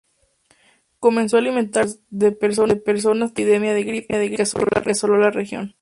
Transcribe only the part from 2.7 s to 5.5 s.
tras una epidemia de gripe que asoló la